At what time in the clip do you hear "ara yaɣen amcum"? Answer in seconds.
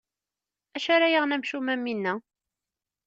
0.95-1.67